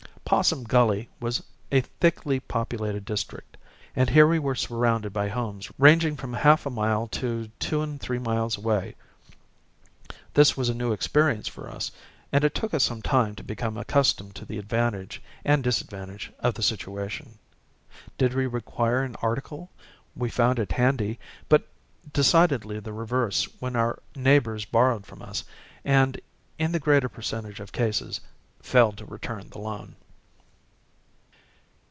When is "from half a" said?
6.15-6.69